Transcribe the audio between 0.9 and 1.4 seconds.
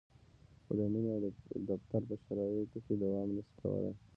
مینې او د